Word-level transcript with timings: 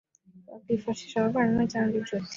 bakwifashisha 0.49 1.15
abavandimwe 1.17 1.65
cyangwa 1.73 1.95
inshuti 1.99 2.29